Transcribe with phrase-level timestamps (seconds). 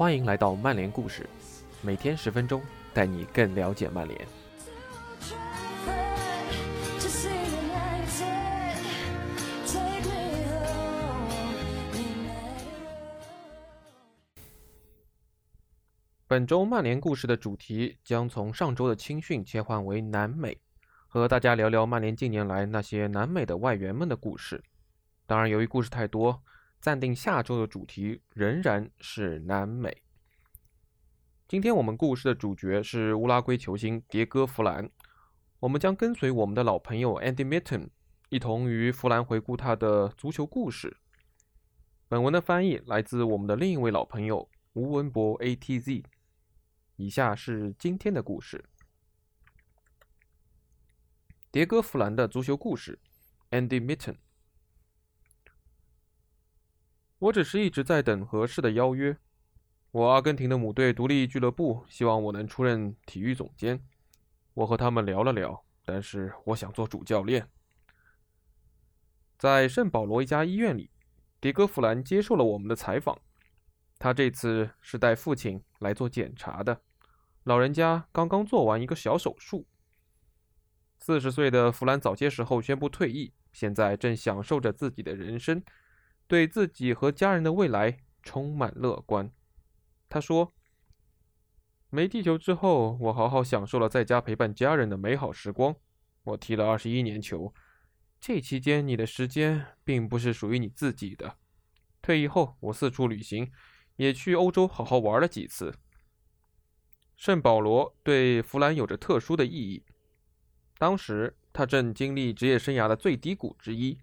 [0.00, 1.28] 欢迎来到曼联故事，
[1.82, 2.62] 每天十分钟，
[2.94, 4.18] 带你更了解曼联。
[16.26, 20.58] 本周曼联故事的主题将从上周的青训切换为南美，
[21.08, 24.64] 和大家聊聊曼联近年来那些南美的外援们的故事。
[25.26, 26.42] 当然，由于故事太多，
[26.80, 30.02] 暂定下周的主题仍然是南美。
[31.46, 34.90] 今天我们故事的主角是乌拉圭球星迭戈·弗兰，
[35.58, 37.90] 我们将跟随我们的老朋友 Andy Mitten
[38.30, 40.96] 一同与弗兰回顾他的足球故事。
[42.08, 46.02] 本文的翻译来自我们的另一位老朋友吴文博 ATZ。
[46.96, 48.64] 以下是今天的故事：
[51.52, 52.98] 迭戈·弗兰的足球故事。
[53.50, 54.16] Andy Mitten。
[57.20, 59.16] 我只是一直在等合适的邀约。
[59.90, 63.82] 我阿根廷的母队独立俱乐部希望我能出任体育总监。
[64.54, 67.46] 我和他们聊了聊，但是我想做主教练。
[69.38, 70.90] 在圣保罗一家医院里，
[71.42, 73.18] 迭戈·弗兰接受了我们的采访。
[73.98, 76.80] 他这次是带父亲来做检查的。
[77.44, 79.66] 老人家刚刚做完一个小手术。
[80.98, 85.62] 四十岁的弗兰早些时候宣布退役，现在正享受着自己的人生，
[86.30, 89.32] 对自己和家人的未来充满乐观。
[90.08, 90.52] 他说
[91.90, 95.74] ：“没地球之后，我好好享受了在家陪伴家人的美好时光。
[96.22, 97.52] 我踢了二十一年球，
[98.20, 101.36] 这期间你的时间并不是属于你自己的。
[102.00, 103.50] 退役后，我四处旅行，
[103.96, 105.74] 也去欧洲好好玩了几次。”
[107.18, 109.84] 圣保罗对弗兰有着特殊的意义。
[110.78, 113.98] 当时他正经历职业生涯的最低谷之一，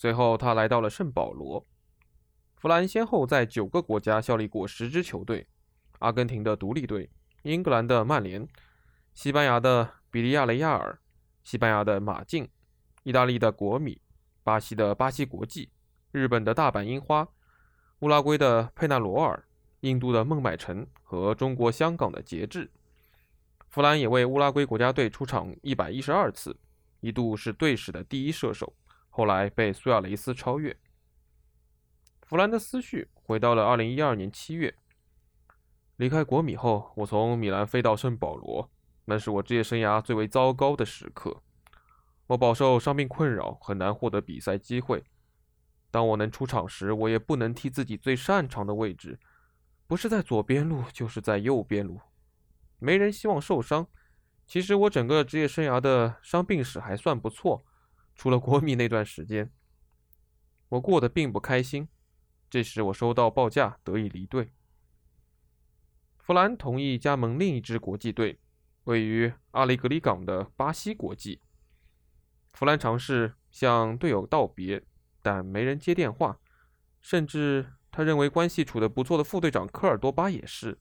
[0.00, 1.62] 随后他来到了圣保罗。
[2.56, 5.46] 弗兰先后在九个国家效力过十支球队：
[5.98, 7.10] 阿根廷的独立队、
[7.42, 8.48] 英格兰的曼联、
[9.12, 10.98] 西班牙的比利亚雷亚尔、
[11.44, 12.48] 西班牙的马竞、
[13.02, 14.00] 意大利的国米、
[14.42, 15.68] 巴西的巴西国际、
[16.12, 17.28] 日本的大阪樱花、
[17.98, 19.44] 乌拉圭的佩纳罗尔。
[19.80, 22.70] 印度的孟买城和中国香港的节制，
[23.68, 26.58] 弗兰也为乌拉圭国家队出场一百一十二次，
[27.00, 28.74] 一度是队史的第一射手，
[29.10, 30.74] 后来被苏亚雷斯超越。
[32.22, 34.74] 弗兰的思绪回到了二零一二年七月，
[35.96, 38.70] 离开国米后，我从米兰飞到圣保罗，
[39.04, 41.42] 那是我职业生涯最为糟糕的时刻。
[42.28, 45.04] 我饱受伤病困扰，很难获得比赛机会。
[45.90, 49.18] 当我能出场时，我也不能踢自己最擅长的位置。
[49.88, 52.00] 不是在左边路，就是在右边路，
[52.78, 53.88] 没人希望受伤。
[54.46, 57.64] 其实我整个职业生涯的伤病史还算不错，
[58.20, 59.50] 除了国米那段时间，
[60.68, 61.88] 我过得并不开心。
[62.50, 64.52] 这时我收到报价，得以离队。
[66.18, 68.38] 弗兰同意加盟另一支国际队，
[68.84, 71.40] 位于阿雷格里港的巴西国际。
[72.52, 74.84] 弗兰尝试向队友道别，
[75.22, 76.38] 但没人接电话，
[77.00, 77.72] 甚至。
[77.90, 80.78] 他认为关系处得不错的副队长科尔多巴也是。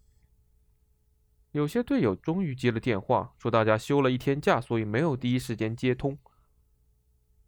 [1.54, 6.20] 有些队友终于接了电话，说大家休了一天假，所以没有第一时间接通。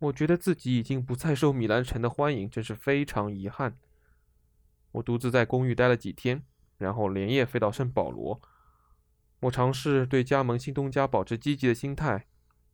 [0.02, 3.78] 我觉得自己已经不再受米兰城的欢迎，真是非常遗憾。
[4.94, 6.44] 我独自在公寓待了几天，
[6.80, 8.42] 然后连夜飞到圣保罗。
[9.42, 12.26] 我尝试对加盟新东家保持积极的心态，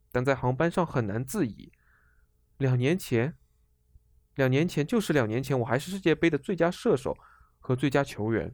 [0.09, 1.71] 但在航班上很难自已。
[2.57, 3.35] 两年前。
[4.35, 7.17] 两年前，就是两年前，我还是世界杯的最佳射手
[7.59, 8.53] 和最佳球员。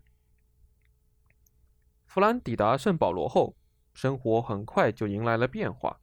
[2.06, 3.58] 弗兰抵达圣保罗后，
[3.94, 6.00] 生活很快就迎来了变化。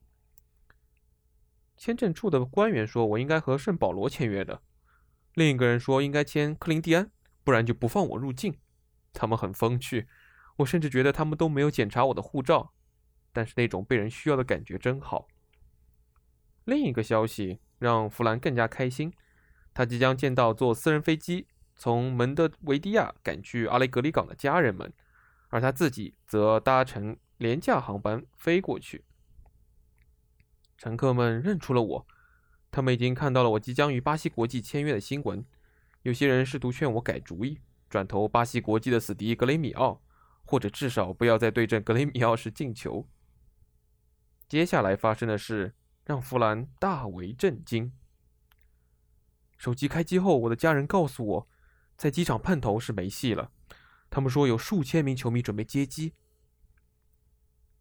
[1.81, 4.61] 签证处的官员说我应该和圣保罗签约的，
[5.33, 7.11] 另一个人说应该签克林蒂安，
[7.43, 8.59] 不然就不放我入境。
[9.15, 10.07] 他们很风趣，
[10.59, 12.75] 我甚至觉得他们都没有检查我的护照，
[13.33, 15.27] 但是那种被人需要的感觉真好。
[16.65, 19.11] 另一个消息让弗兰更加开心。
[19.73, 24.93] 他即将见到坐私人飞机从门德维迪亚赶去阿雷格里港的家人们，
[25.49, 29.07] 而他自己则搭乘廉价航班飞过去。
[30.81, 32.07] 乘客们认出了我，
[32.71, 35.45] 他们已经看到了我即将与巴西国际签约的新闻。
[36.05, 37.61] 有些人试图劝我改主意，
[37.91, 40.01] 转投巴西国际的死敌格雷米奥，
[40.47, 43.07] 或者至少不要在对阵格雷米奥时进球。
[44.49, 45.75] 接下来发生的事
[46.07, 47.93] 让弗兰大为震惊。
[49.59, 51.49] 手机开机后，我的家人告诉我，
[51.99, 53.53] 在机场碰头是没戏了。
[54.09, 56.15] 他们说有数千名球迷准备接机。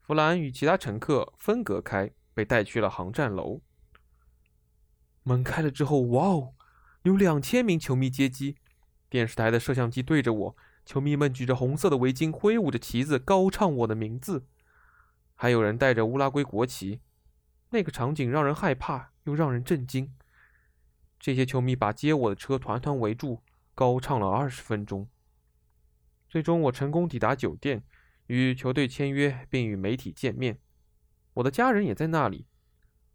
[0.01, 3.59] 弗兰与其他乘客分隔开，被带去了航站楼。
[5.23, 6.53] 门开了之后，哇哦，
[7.01, 8.55] 有两千名球迷接机。
[9.09, 10.55] 电视台的摄像机对着我，
[10.85, 14.47] 球迷们举着红色的围巾，挥舞着旗子，高唱我的名字。
[15.35, 17.01] 还有人带着乌拉圭国旗，
[17.71, 20.15] 那个场景让人害怕又让人震惊。
[21.19, 23.43] 这些球迷把接我的车团团围住，
[23.75, 25.09] 高唱了二十分钟。
[26.29, 27.83] 最终，我成功抵达酒店，
[28.27, 30.57] 与球队签约，并与媒体见面。
[31.39, 32.45] 我的家人也在那里。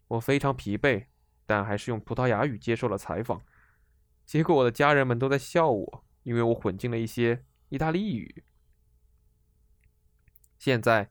[0.08, 1.06] 我非常疲惫，
[1.46, 3.42] 但还是用葡萄牙语接受了采访。
[4.24, 8.44] 结果，我的家人们都在笑我，因为我混进了一些意大利语。
[10.58, 11.10] 现在，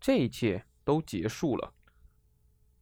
[0.00, 1.74] 这一切都结束了。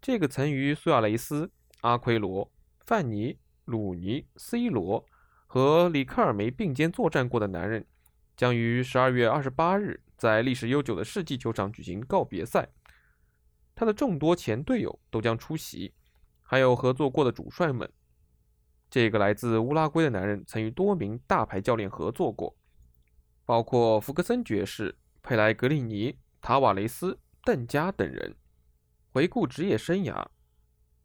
[0.00, 1.50] 这个曾与苏亚雷斯、
[1.82, 2.50] 阿奎罗、
[2.86, 5.04] 范尼、鲁尼、C 罗
[5.46, 7.86] 和里克尔梅并肩作战过的男人，
[8.36, 12.70] 将于十二月二十八日在历史悠久的世纪球场举行告别赛。
[13.76, 15.92] 他的众多前队友都将出席，
[16.40, 17.88] 还有合作过的主帅们。
[18.88, 22.56] 这个来自乌拉圭的男人曾与多名大牌教练合作过，
[23.44, 28.34] 包括福克森爵士、佩莱格里尼、塔瓦雷斯、邓加等人。
[29.12, 30.26] 回顾职业生涯，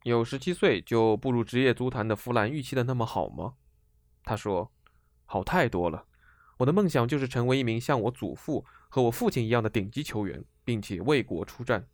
[0.04, 3.56] 有十七岁就步入职业足坛的弗兰预期的那么好吗？
[4.24, 4.72] 他说
[5.26, 6.06] ：“好太多了。
[6.60, 11.86] 我的梦想就是成为一名像我祖父和我父亲一样的顶级球员，并且为国出战。”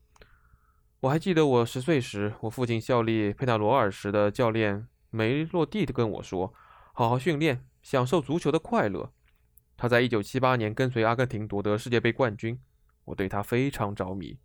[1.02, 6.52] 我还记得我十岁时，我父亲效力佩纳罗尔时的教练梅洛蒂跟我说
[6.92, 9.14] ：“好好训练，享受足球的快乐。”
[9.78, 12.60] 他在一九七八年跟随阿根廷夺得世界杯冠军，
[13.06, 14.40] 我对他非常着迷。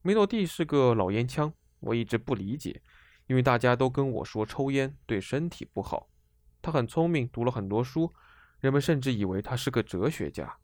[0.00, 2.80] 梅洛蒂是个老烟枪，我一直不理解，
[3.26, 6.08] 因为大家都跟我说抽烟对身体不好。
[6.62, 8.12] 他很聪明，读了很多书，
[8.60, 10.56] 人们甚至以为他是个哲学家。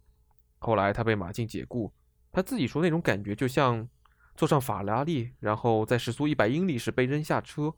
[0.61, 1.93] 后来他被马竞解雇，
[2.31, 3.89] 他自己说那种感觉就像……
[4.37, 7.75] 坐上法拉利，然后在时速一百英里时被扔下车。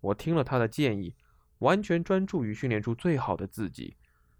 [0.00, 1.14] 我听了他的建议，
[1.58, 3.96] 完全专注于训练出最好的自己。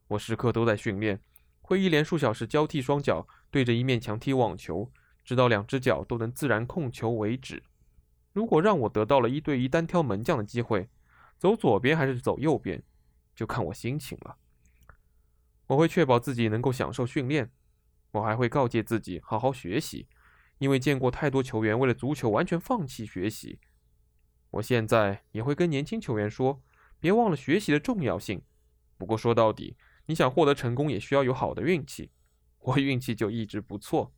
[0.09, 1.23] 我时刻都在训练，
[1.63, 4.91] 会一连数小时交替双脚对着一面墙踢网球，
[5.25, 7.63] 直到两只脚都能自然控球为止。
[8.33, 10.89] 如果让我得到了一对一单挑门将的机会，
[11.39, 12.83] 走左边还是走右边，
[13.35, 14.37] 就看我心情了。
[15.69, 17.51] 我会确保自己能够享受训练，
[18.13, 20.07] 我还会告诫自己好好学习。
[20.61, 23.59] 因为见过太多球员为了足球完全放弃学习，
[24.51, 26.63] 我现在也会跟年轻球员说，
[27.01, 28.43] 别忘了学习的重要性。
[28.99, 32.13] 不过说到底，你想获得成功也需要有好的运气，
[32.59, 34.13] 我运气就一直不错。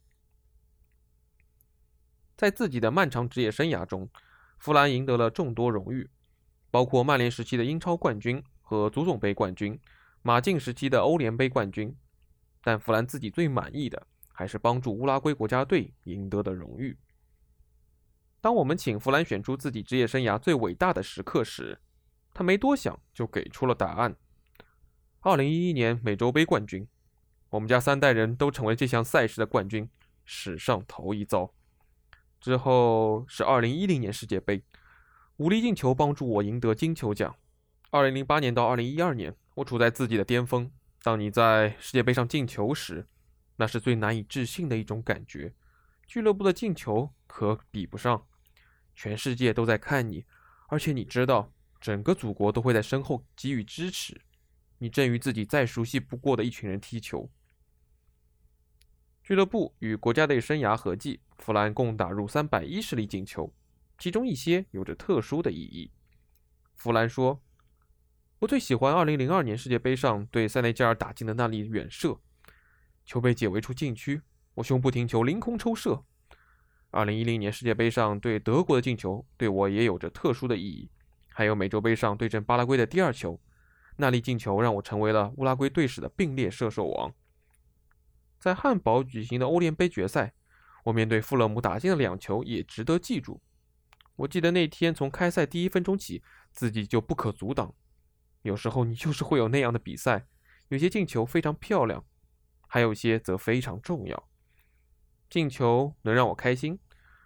[2.36, 4.10] 在自己的漫长职业生涯中，
[4.58, 6.10] 弗兰赢得了众多荣誉，
[6.72, 9.78] 包括曼联时期的英超冠军和足总杯冠军，
[10.22, 11.96] 马竞时期的欧联杯冠军。
[12.64, 14.08] 但弗兰自己最满意的。
[14.42, 16.98] 还是帮助乌拉圭国家队赢得的荣誉。
[18.40, 21.78] 当我们请弗兰选出自己职业生涯最伟大的时刻时，
[22.34, 24.16] 他没多想就给出了答案：
[25.20, 26.88] 二零一一年美洲杯冠军。
[27.50, 29.88] 我们家三代人都成为这项赛事的冠军，
[30.24, 31.54] 史上头一遭。
[32.40, 34.64] 之后是二零一零年世界杯，
[35.36, 37.36] 五粒进球帮助我赢得金球奖。
[37.92, 40.68] 二零零八年到二零一二年，我处在自己的巅峰。
[41.00, 43.06] 当你在世界杯上进球时，
[43.56, 45.52] 那是最难以置信的一种感觉，
[46.06, 48.26] 俱乐部的进球可比不上，
[48.94, 50.25] 全世界都在看你，
[50.69, 54.21] 而且你知道，整个祖国都会在身后给予支持。
[54.78, 57.30] 你正与自己再熟悉不过的一群人踢球。
[59.23, 63.54] 俱乐部与国家队生涯合计，弗兰共打入三百一十粒进球，
[63.97, 65.92] 其中一些有着特殊的意义。
[66.75, 67.40] 弗兰说
[68.40, 72.21] ：“我最喜欢2002年世界杯上对塞内加尔打进的那粒远射。”
[73.04, 74.23] 球被解围出禁区，
[74.54, 76.04] 我胸部停球，凌空抽射。
[76.90, 80.90] 二零一零年世界杯上对德国的进球对我也有着特殊的意义。
[81.28, 83.40] 还有美洲杯上对阵巴拉圭的第二球，
[83.97, 87.12] 那粒进球让我成为了乌拉圭队史的并列射手王。
[88.38, 90.35] 在汉堡举行的欧联杯决赛，
[90.85, 93.40] 我面对富勒姆打进的两球也值得记住。
[94.16, 97.75] 我记得那天从开赛第一分钟起，自己就不可阻挡。
[98.42, 100.26] 有时候你就是会有那样的比赛，
[100.68, 102.04] 有些进球非常漂亮。
[102.73, 104.29] 还有些则非常重要。
[105.29, 106.79] 进球能让我开心，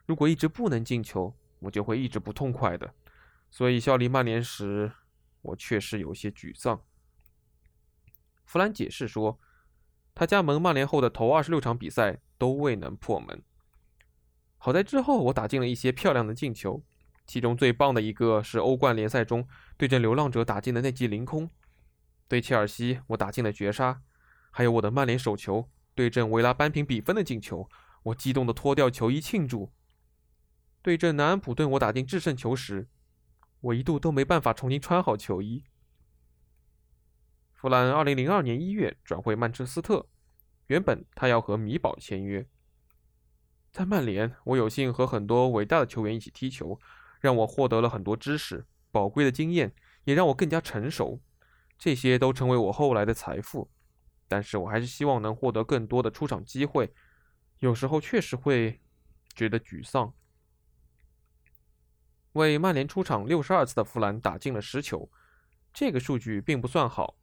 [0.05, 2.93] 如果一直不能进球，我就会一直不痛快的。
[3.49, 4.91] 所以效力曼联时，
[5.43, 6.83] 我确实有些沮丧。
[8.45, 9.39] 弗兰解释说，
[10.17, 13.41] 他加盟曼联后的头二十六场比赛都未能破门。
[14.59, 16.83] 好在之后我打进了一些漂亮的进球，
[17.25, 21.49] 其中最棒的一个是欧冠联赛中对阵流浪者打进的那记凌空，
[22.27, 24.03] 对切尔西我打进了绝杀。
[24.57, 27.69] 还有我的曼联手球对阵维拉扳平比分的进球，
[28.05, 29.71] 我激动的脱掉球衣庆祝。
[30.81, 32.89] 对阵南安普顿，我打进制胜球时，
[33.61, 35.63] 我一度都没办法重新穿好球衣。
[37.53, 40.07] 弗兰2002年1月转会曼彻斯特，
[40.69, 42.49] 原本他要和米堡签约。
[43.71, 46.81] 在曼联，我有幸和很多伟大的球员一起踢球，
[47.21, 51.21] 让我获得了很多知识、宝贵的经验，也让我更加成熟。
[51.79, 53.71] 这些都成为我后来的财富。
[54.29, 56.93] 但是我还是希望能获得更多的出场机会，
[57.59, 58.81] 有时候确实会
[59.35, 60.13] 觉得沮丧。
[62.33, 65.11] 为曼联出场六十二次的弗兰打进了十球，
[65.73, 67.17] 这个数据并不算好。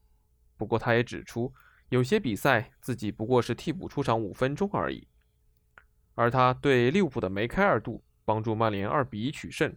[0.58, 1.54] 不过他也指出，
[1.90, 5.08] 有些比赛自己不过是替补出场五分钟而已。
[6.16, 9.76] 而他对利物浦的梅开二度，帮助曼联二比一取胜。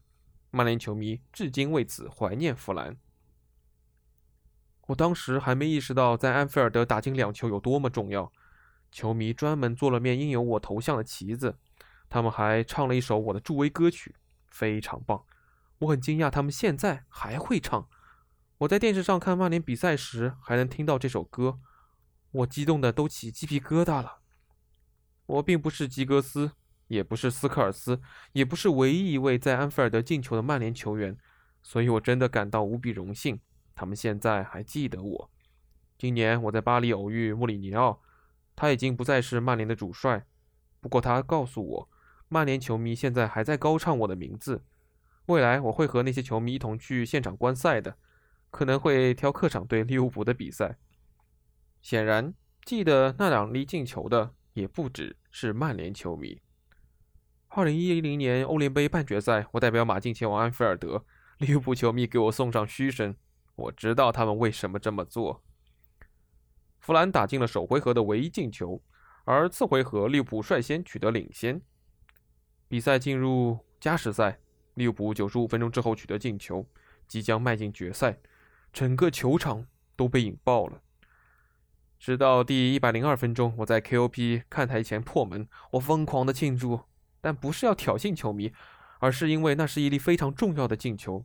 [0.50, 2.96] 曼联球迷至今为此怀念弗兰。
[4.86, 8.32] 我当时还没意识到在安菲尔德打进两球有多么重要。
[8.92, 11.58] 球迷专门做了面印有我头像的旗子，
[12.08, 14.14] 他们还唱了一首我的助威歌曲，
[14.48, 15.22] 非常棒。
[15.80, 17.88] 我很惊讶他们现在还会唱。
[18.58, 21.58] 我在电视上看曼联比赛时还能听到这首歌，
[22.30, 24.20] 我激动的都起鸡皮疙瘩了。
[25.26, 26.52] 我并不是吉格斯，
[26.86, 28.00] 也不是斯科尔斯，
[28.32, 31.18] 也不是唯一一位在安菲尔德进球的曼联球员，
[31.62, 33.40] 所以我真的感到无比荣幸。
[33.76, 35.30] 他们现在还记得我。
[35.96, 38.02] 今年我在巴黎偶遇穆里尼奥，
[38.56, 40.26] 他已经不再是曼联的主帅，
[40.80, 41.88] 不过他告诉我，
[42.28, 44.64] 曼联球迷现在还在高唱我的名字。
[45.26, 47.96] 未来我会和那些球迷一同去现场观赛的，
[48.50, 50.78] 可能会挑客场对利物浦的比赛。
[51.80, 54.32] 显然，记得那两粒进球的。
[54.56, 56.40] 也不只是曼联球迷。
[57.48, 61.04] 二零一零年欧联杯半决赛，我代表马竞前往安菲尔德，
[61.36, 63.14] 利物浦球迷给我送上嘘声。
[63.56, 65.42] 我知道他们为什么这么做。
[66.78, 68.80] 弗兰打进了首回合的唯一进球，
[69.24, 71.60] 而次回合利物浦率先取得领先。
[72.68, 74.38] 比赛进入加时赛，
[74.74, 76.66] 利物浦九十五分钟之后取得进球，
[77.08, 78.20] 即将迈进决赛，
[78.72, 80.82] 整个球场都被引爆了。
[81.98, 86.80] 直到第一百零二分钟，我在 KOP 看台前破门，我疯狂的庆祝，
[87.20, 88.52] 但不是要挑衅球迷，
[89.00, 91.24] 而是因为那是一粒非常重要的进球。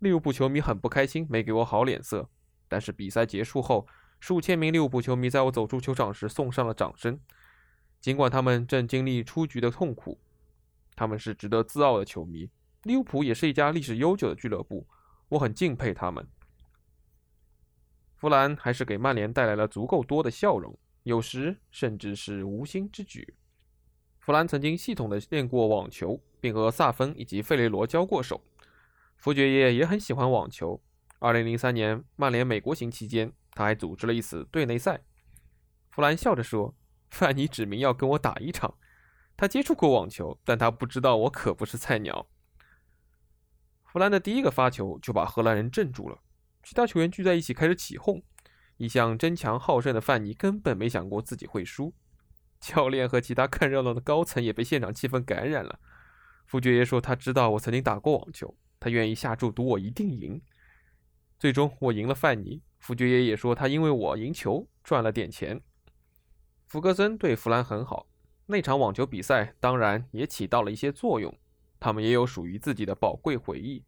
[0.00, 2.28] 利物浦球迷很不开心，没给我好脸色。
[2.68, 3.86] 但是比赛结束后，
[4.18, 7.20] 数千名利物浦球迷在我走出球场时送上了掌声。
[8.00, 10.18] 尽管他们正经历出局的痛苦，
[10.96, 12.48] 他们是值得自傲的球迷。
[12.84, 14.86] 利物浦也是一家历史悠久的俱乐部，
[15.28, 16.26] 我很敬佩他们。
[18.16, 23.34] 弗兰还是给曼联带来了足够多的笑容，有时甚至是无心之举。
[24.18, 28.40] 弗兰曾经系统的练过网球，并和萨芬以及费雷罗交过手。
[29.20, 30.82] 福爵爷也很喜欢网球。
[31.18, 35.02] 2003年曼联美国行期间，他还组织了一次队内赛。
[35.90, 36.74] 弗兰笑着说
[37.10, 38.78] ：“范尼指明要跟我打一场。
[39.36, 42.28] 他接触过网球，但他不知道我可不是菜鸟。”
[43.84, 46.22] 弗兰的第一个发球就把荷兰人镇住了。
[46.62, 48.22] 其他球员聚在一起开始起哄。
[48.78, 51.92] 一向争强好胜的范尼根本没想过自己会输。
[52.58, 55.78] 教练和其他看热闹的高层也被现场气氛感染了。
[56.46, 60.42] 福爵爷说他知道我曾经打过网球，他愿意下注赌我一定赢。
[61.38, 62.62] 最终我赢了范尼。
[62.80, 65.60] 福爵爷也说他因为我赢球赚了点钱。
[66.66, 68.08] 福格森对弗兰很好，
[68.46, 71.38] 那场网球比赛当然也起到了一些作用。
[71.78, 73.84] 他们也有属于自己的宝贵回忆。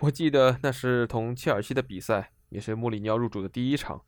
[0.00, 4.02] 我记得那是同切尔西的比赛，也是穆里尼奥入主的第一场。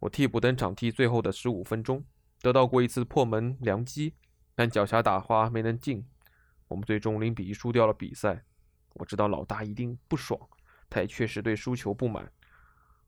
[0.00, 2.04] 我替补登场踢最后的十五分钟，
[2.40, 4.14] 得到过一次破门良机，
[4.54, 6.06] 但脚下打花没能进。
[6.68, 8.44] 我们最终零比一输掉了比赛。
[8.98, 10.38] 我知道老大一定不爽，
[10.90, 12.32] 他也确实对输球不满。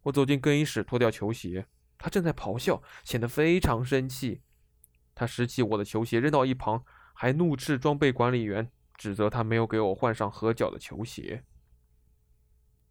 [0.03, 1.67] 我走进更衣室脱掉球鞋，
[1.99, 4.43] 他正在咆哮，显得非常生气。
[5.15, 11.43] 他拾起我的球鞋扔到一旁，还怒斥装备管理员，指责他没有给我换上合脚的球鞋。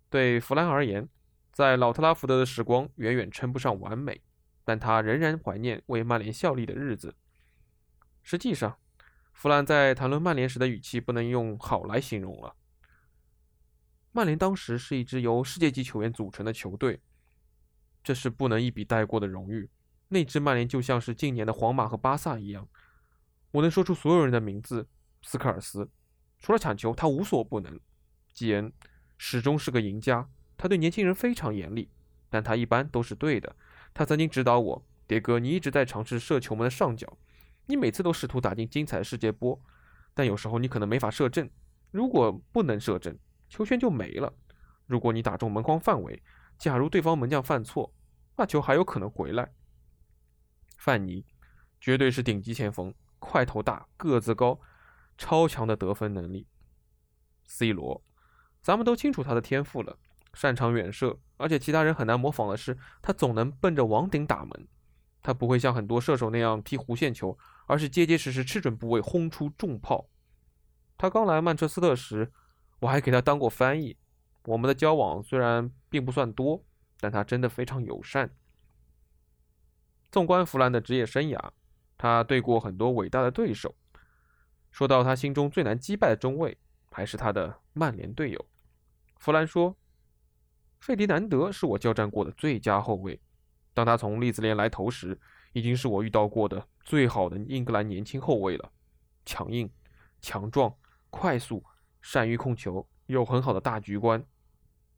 [0.09, 1.07] 对弗兰而言，
[1.53, 4.21] 在老特拉福德的时光远远称不上完美，
[4.65, 7.15] 但他仍然怀念为曼联效力的日子。
[8.21, 8.77] 实际上，
[9.31, 12.56] 弗兰在谈论曼联时的语气不能用好来形容了。
[14.11, 16.99] 曼联当时是一支由世界级球员组成的球队，
[18.03, 19.69] 这是不能一笔带过的荣誉。
[20.09, 22.67] 那支曼联就像是近年的皇马和巴萨一样，
[23.51, 24.87] 我能说出所有人的名字：
[25.21, 25.89] 斯科尔斯，
[26.39, 27.73] 除了铲球，他无所不能；
[28.33, 28.71] 基恩。
[29.19, 30.29] 始终是个赢家。
[30.57, 31.89] 他对年轻人非常严厉，
[32.29, 33.55] 但他一般都是对的。
[33.93, 37.17] 他曾经指导我：“迭哥，你一直在尝试射球门的上角，
[37.65, 39.59] 你每次都试图打进精彩世界波，
[40.13, 41.49] 但有时候你可能没法射正。
[41.89, 43.17] 如果不能射正，
[43.49, 44.33] 球权就没了。
[44.85, 46.21] 如果你打中门框范围，
[46.57, 47.93] 假如对方门将犯错，
[48.37, 49.53] 那球还有可能回来。”
[50.77, 51.25] 范尼
[51.79, 54.59] 绝对是顶级前锋，块头大，个子高，
[55.17, 56.47] 超强的得分能力。
[57.45, 58.03] C 罗。
[58.61, 59.97] 咱们都清楚他的天赋了，
[60.33, 64.67] 擅长远射，而且其他人很难模仿的是，他总能奔着网顶打门。
[65.21, 70.09] 他不会像很多射手那样踢弧线球，而是结结实实吃准部位轰出重炮。
[70.97, 72.31] 他刚来曼彻斯特时，
[72.79, 73.97] 我还给他当过翻译。
[74.45, 76.63] 我们的交往虽然并不算多，
[76.99, 78.29] 但他真的非常友善。
[80.11, 81.51] 纵观弗兰的职业生涯，
[81.97, 83.75] 他对过很多伟大的对手。
[84.71, 86.57] 说到他心中最难击败的中卫，
[86.91, 88.45] 还是他的曼联队友。
[89.17, 89.75] 弗兰说
[90.79, 93.19] ：“费迪南德是我交战过的最佳后卫。
[93.73, 95.19] 当他从利兹联来投时，
[95.53, 98.71] 已经是我遇到过的最好的英格兰年轻后卫了。
[99.25, 99.69] 强硬、
[100.21, 100.73] 强壮、
[101.09, 101.63] 快速，
[102.07, 104.23] 善于控球，有很好的大局观。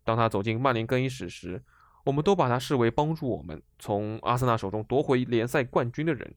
[0.04, 1.64] 当他走进曼联更衣室时，
[2.06, 6.36] 我们都把他视为帮助我们从阿森纳手中夺回联赛冠军的人。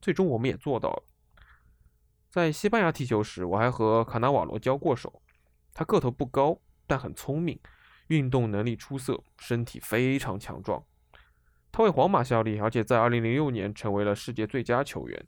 [0.00, 1.04] 最终，我们也做到了。
[2.28, 5.22] 在西班牙踢球时，我还和卡纳瓦罗交过手。
[5.72, 7.56] 他个头不高。”但很聪明，
[8.08, 10.84] 运动能力出色，身体非常强壮。
[11.70, 15.24] 他为皇马效力，而且在2006年成为了世界最佳球员。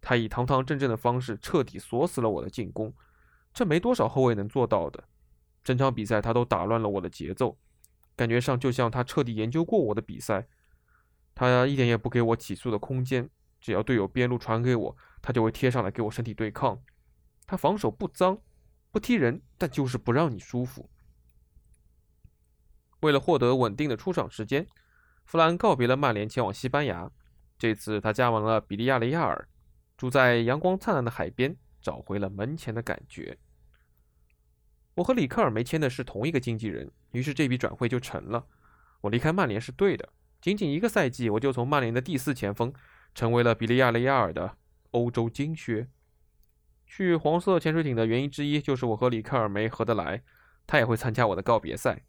[0.00, 2.94] 他以堂堂正正的方式彻底锁死了我的进攻，
[3.56, 5.02] 这没多少后卫能做到的。
[5.64, 7.56] 整场比赛他都打乱了我的节奏，
[8.14, 10.46] 感觉上就像他彻底研究过我的比赛。
[11.34, 16.78] 他一点也不给我起诉的空间，只要队友边路传给我，他就会贴上来给我身体对抗。
[17.46, 18.38] 他防守不脏。
[18.92, 20.88] 不踢人，但就是不让你舒服。
[23.00, 24.66] 为了获得稳定的出场时间，
[25.26, 27.10] 弗兰告别了曼联，前往西班牙。
[27.58, 29.48] 这次他加盟了比利亚雷亚尔，
[29.98, 33.36] 住在阳光灿烂的海边，找回了门前的感觉。
[34.96, 38.46] 我和里克尔梅签的是同一个经纪人，于是这笔转会就成了。
[39.02, 40.08] 我离开曼联是对的，
[40.40, 42.72] 仅仅一个赛季，我就从曼联的第四前锋，
[43.14, 44.56] 成为了比利亚雷亚尔的
[44.92, 45.88] 欧洲金靴。
[46.86, 50.22] 去黄色潜水艇的原因之一就是我和里克尔梅合得来，
[50.66, 52.02] 他也会参加我的告别赛。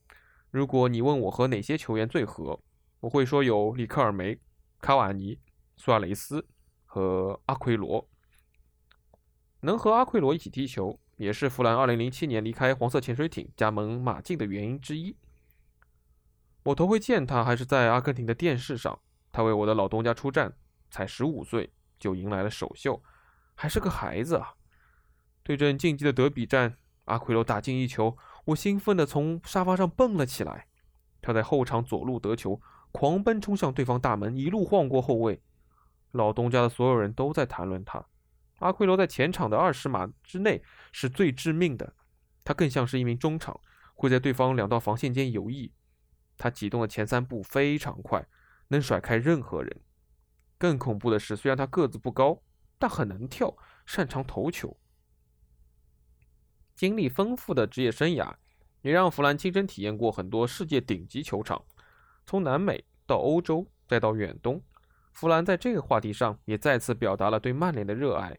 [0.50, 2.58] 如果你问我和哪些球员最合，
[3.02, 4.40] 我会说有里克尔梅、
[4.80, 5.38] 卡瓦尼、
[5.76, 6.48] 苏亚雷斯
[6.86, 8.08] 和阿奎罗。
[9.60, 15.16] 能和阿奎罗一起踢球，也是弗兰2007年离开黄色潜水艇加盟马竞的原因之一。
[16.64, 19.00] 我头回见他还是在阿根廷的电视上，
[19.32, 20.54] 他为我的老东家出战，
[20.90, 23.02] 才十五岁就迎来了首秀，
[23.56, 24.54] 还是个孩子啊。
[25.44, 30.68] 对阵晋级的德比战，阿奎罗打进一球，我兴奋地从沙发上蹦了起来。
[31.22, 35.42] 他在后场左路得球，狂奔冲向对方大门，一路晃过后卫。
[36.12, 38.06] 老东家的所有人都在谈论他。
[38.58, 41.94] 阿奎罗在前场的二十码之内是最致命的，
[42.44, 43.60] 他更像是一名中场，
[43.94, 45.72] 会在对方两道防线间游弋。
[46.38, 48.28] 他启动的前三步非常快，
[48.68, 49.82] 能甩开任何人。
[50.58, 52.42] 更恐怖的是，虽然他个子不高，
[52.80, 54.76] 但很能跳，擅长投球。
[56.76, 58.34] 经历丰富的职业生涯，
[58.82, 61.64] 也让弗兰亲身体验过很多世界顶级球场，
[62.26, 64.64] 从南美到欧洲，再到远东。
[65.12, 68.38] 弗兰在这个话题上也再次表达了对曼联的热爱。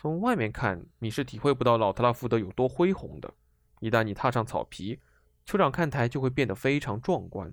[0.00, 3.34] 从外面看，你是体会不到老特拉福德有多恢宏的。
[3.80, 5.00] 一旦你踏上草皮，
[5.44, 7.52] 球场看台就会变得非常壮观，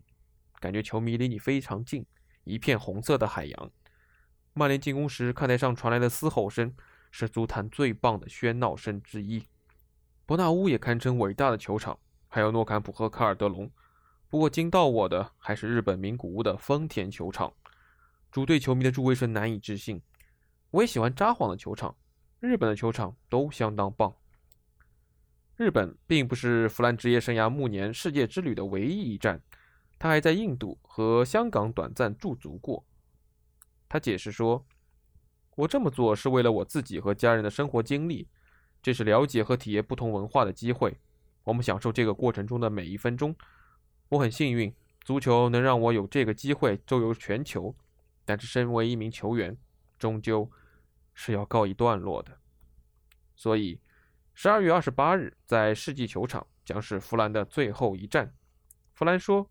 [0.60, 2.06] 感觉球迷离你非常近，
[2.44, 3.72] 一片红色的海洋。
[4.54, 6.72] 曼联进攻时，看台上传来的嘶吼声。
[7.10, 9.48] 是足坛最棒的喧闹声之一。
[10.26, 13.72] 伯纳乌也堪称伟大的球场，还有诺坎普和卡尔德隆。
[14.28, 17.54] 不过惊到我的还是日本名古屋的丰田球场，
[18.34, 20.02] 主队球迷的助威声难以置信。
[20.72, 21.96] 我也喜欢札幌的球场，
[22.40, 24.14] 日本的球场都相当棒。
[25.56, 29.42] 日本并不是弗兰职业生涯暮年世界之旅的唯一一站，
[29.98, 32.86] 他还在印度和香港短暂驻足过。
[33.88, 34.66] 他解释说。
[35.58, 38.28] 我这么做是为了我自己和家人的生活经历，
[38.84, 41.00] 这是了解和体验不同文化的机会。
[41.46, 43.34] 我们享受这个过程中的每一分钟。
[44.10, 47.74] 我很幸运，足球能让我有这个机会周游全球。
[48.26, 49.56] 但是，身为一名球员，
[49.98, 50.52] 终究
[51.16, 52.38] 是要告一段落的。
[53.36, 53.82] 所以，
[54.36, 58.32] 十二月二十八日在世纪球场将是弗兰的最后一战。
[58.94, 59.50] 弗兰说，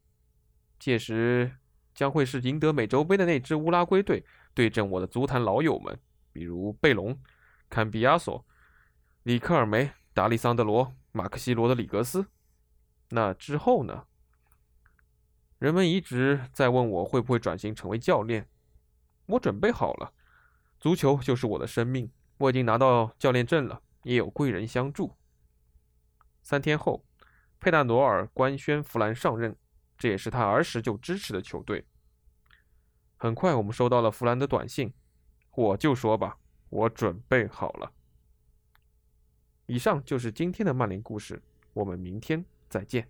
[0.78, 1.56] 届时
[1.92, 4.24] 将会是赢得美洲杯的那支乌拉圭队。
[4.54, 5.98] 对阵我的足坛老友们，
[6.32, 7.20] 比如贝隆、
[7.68, 8.46] 坎比亚索、
[9.24, 12.26] 里克尔梅、达利桑德罗、马克西罗德里格斯。
[13.08, 14.06] 那之后呢？
[15.58, 18.48] 人们一直在问我会不会转型成为教练。
[19.26, 20.12] 我准备好了，
[20.84, 22.10] 足球就是我的生命。
[22.36, 25.16] 我已经拿到教练证了，也有贵人相助。
[26.42, 27.02] 三天后，
[27.58, 29.56] 佩纳罗尔官宣弗兰上任，
[29.96, 31.86] 这也是他儿时就支持的球队。
[33.16, 34.92] 很快，我们收到了弗兰的短信。
[35.54, 36.36] 我就说吧，
[36.68, 37.90] 我准备好了。
[39.64, 41.42] 以上就是今天的曼联故事，
[41.72, 43.08] 我们明天再见。